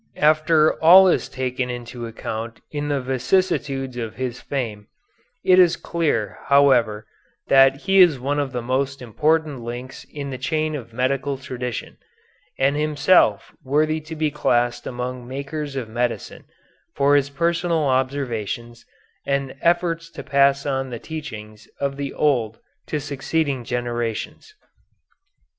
[0.17, 4.87] After all is taken into account in the vicissitudes of his fame,
[5.45, 7.05] it is clear, however,
[7.49, 11.97] that he is one of the most important links in the chain of medical tradition,
[12.57, 16.45] and himself worthy to be classed among makers of medicine
[16.95, 18.87] for his personal observations
[19.27, 22.57] and efforts to pass on the teachings of the old
[22.87, 24.55] to succeeding generations.